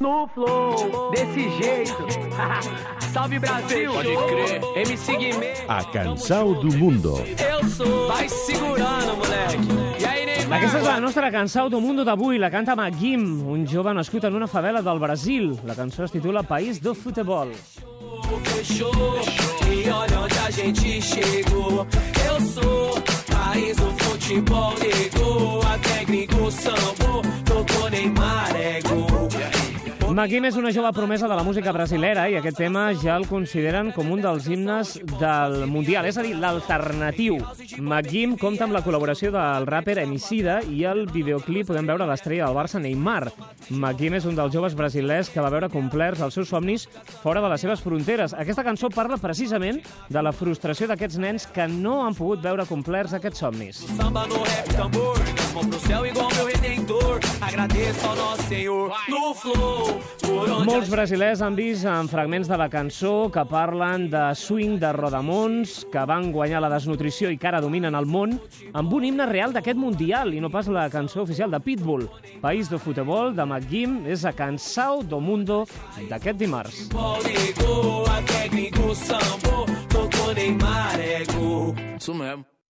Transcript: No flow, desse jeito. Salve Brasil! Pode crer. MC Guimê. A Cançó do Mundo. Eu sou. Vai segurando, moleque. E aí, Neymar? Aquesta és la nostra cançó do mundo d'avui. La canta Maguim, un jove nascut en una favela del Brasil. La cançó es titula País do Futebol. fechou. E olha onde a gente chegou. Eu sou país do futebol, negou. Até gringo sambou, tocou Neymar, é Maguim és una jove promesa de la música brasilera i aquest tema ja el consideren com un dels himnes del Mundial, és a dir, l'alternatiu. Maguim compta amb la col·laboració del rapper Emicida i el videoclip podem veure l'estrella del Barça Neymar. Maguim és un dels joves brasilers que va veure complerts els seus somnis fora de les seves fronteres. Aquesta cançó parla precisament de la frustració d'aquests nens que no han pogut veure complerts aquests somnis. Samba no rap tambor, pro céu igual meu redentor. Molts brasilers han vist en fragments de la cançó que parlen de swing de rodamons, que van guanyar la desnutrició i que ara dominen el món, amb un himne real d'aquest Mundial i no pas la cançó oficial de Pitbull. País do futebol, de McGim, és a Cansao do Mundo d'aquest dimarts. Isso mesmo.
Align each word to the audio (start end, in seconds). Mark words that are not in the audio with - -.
No 0.00 0.28
flow, 0.28 1.10
desse 1.10 1.50
jeito. 1.60 2.06
Salve 3.12 3.38
Brasil! 3.40 3.92
Pode 3.92 4.16
crer. 4.28 4.60
MC 4.76 5.16
Guimê. 5.16 5.54
A 5.66 5.82
Cançó 5.84 6.44
do 6.54 6.76
Mundo. 6.76 7.14
Eu 7.38 7.68
sou. 7.68 8.06
Vai 8.06 8.28
segurando, 8.28 9.16
moleque. 9.16 10.00
E 10.00 10.04
aí, 10.04 10.24
Neymar? 10.26 10.58
Aquesta 10.58 10.78
és 10.78 10.84
la 10.84 11.00
nostra 11.00 11.30
cançó 11.32 11.68
do 11.68 11.80
mundo 11.80 12.04
d'avui. 12.04 12.38
La 12.38 12.48
canta 12.50 12.76
Maguim, 12.76 13.42
un 13.50 13.66
jove 13.66 13.92
nascut 13.92 14.24
en 14.24 14.34
una 14.36 14.46
favela 14.46 14.82
del 14.82 15.00
Brasil. 15.00 15.58
La 15.64 15.74
cançó 15.74 16.04
es 16.04 16.12
titula 16.12 16.42
País 16.44 16.78
do 16.80 16.94
Futebol. 16.94 17.48
fechou. 18.44 18.92
E 19.70 19.90
olha 19.90 20.20
onde 20.20 20.38
a 20.38 20.50
gente 20.50 21.02
chegou. 21.02 21.86
Eu 22.26 22.40
sou 22.40 22.94
país 23.30 23.76
do 23.76 23.90
futebol, 24.04 24.74
negou. 24.78 25.60
Até 25.62 26.04
gringo 26.04 26.50
sambou, 26.50 27.22
tocou 27.44 27.90
Neymar, 27.90 28.54
é 28.56 28.80
Maguim 30.18 30.48
és 30.48 30.56
una 30.58 30.72
jove 30.74 30.88
promesa 30.90 31.28
de 31.30 31.36
la 31.38 31.44
música 31.46 31.70
brasilera 31.70 32.24
i 32.26 32.34
aquest 32.34 32.56
tema 32.58 32.88
ja 32.98 33.14
el 33.14 33.28
consideren 33.30 33.92
com 33.94 34.08
un 34.10 34.18
dels 34.18 34.48
himnes 34.50 34.96
del 35.20 35.68
Mundial, 35.70 36.08
és 36.10 36.16
a 36.18 36.24
dir, 36.26 36.32
l'alternatiu. 36.34 37.36
Maguim 37.78 38.34
compta 38.40 38.66
amb 38.66 38.74
la 38.74 38.80
col·laboració 38.82 39.30
del 39.30 39.68
rapper 39.70 40.00
Emicida 40.02 40.56
i 40.74 40.82
el 40.90 41.04
videoclip 41.14 41.70
podem 41.70 41.86
veure 41.86 42.08
l'estrella 42.10 42.48
del 42.48 42.58
Barça 42.58 42.82
Neymar. 42.82 43.30
Maguim 43.70 44.18
és 44.18 44.26
un 44.26 44.34
dels 44.34 44.50
joves 44.50 44.74
brasilers 44.74 45.30
que 45.30 45.44
va 45.44 45.52
veure 45.54 45.70
complerts 45.70 46.26
els 46.26 46.34
seus 46.34 46.50
somnis 46.50 46.88
fora 47.22 47.38
de 47.38 47.52
les 47.54 47.62
seves 47.62 47.86
fronteres. 47.86 48.34
Aquesta 48.34 48.66
cançó 48.66 48.90
parla 48.90 49.22
precisament 49.22 49.78
de 50.10 50.26
la 50.26 50.34
frustració 50.34 50.90
d'aquests 50.90 51.22
nens 51.22 51.46
que 51.46 51.70
no 51.70 52.00
han 52.02 52.18
pogut 52.18 52.42
veure 52.42 52.66
complerts 52.66 53.14
aquests 53.14 53.46
somnis. 53.46 53.86
Samba 53.94 54.26
no 54.26 54.42
rap 54.42 54.74
tambor, 54.74 55.22
pro 55.54 55.86
céu 55.86 56.10
igual 56.10 56.34
meu 56.34 56.50
redentor. 56.50 56.87
Molts 60.68 60.90
brasilers 60.90 61.40
han 61.44 61.54
vist 61.56 61.86
en 61.88 62.08
fragments 62.10 62.48
de 62.50 62.56
la 62.58 62.68
cançó 62.70 63.28
que 63.32 63.44
parlen 63.48 64.08
de 64.10 64.22
swing 64.36 64.78
de 64.80 64.90
rodamons, 64.92 65.84
que 65.92 66.02
van 66.08 66.32
guanyar 66.34 66.60
la 66.64 66.70
desnutrició 66.72 67.30
i 67.30 67.38
que 67.38 67.48
ara 67.50 67.62
dominen 67.64 67.96
el 67.98 68.06
món, 68.06 68.36
amb 68.72 68.92
un 68.92 69.06
himne 69.08 69.28
real 69.30 69.54
d'aquest 69.54 69.78
Mundial 69.78 70.34
i 70.34 70.42
no 70.42 70.50
pas 70.50 70.68
la 70.68 70.88
cançó 70.90 71.22
oficial 71.22 71.50
de 71.54 71.60
Pitbull. 71.62 72.08
País 72.42 72.68
do 72.68 72.78
futebol, 72.82 73.32
de 73.34 73.46
McGim, 73.46 74.02
és 74.06 74.24
a 74.24 74.34
Cansao 74.34 75.02
do 75.02 75.20
Mundo 75.20 75.64
d'aquest 76.10 76.38
dimarts. 76.38 76.88
Isso 81.98 82.14
mesmo. 82.14 82.57